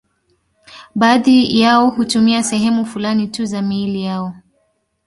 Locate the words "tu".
3.27-3.45